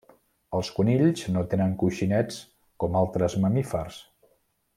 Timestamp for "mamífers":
3.45-4.01